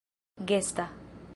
gesta 0.51 0.89